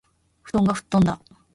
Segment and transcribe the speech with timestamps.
[0.41, 1.21] 布団がふっとんだ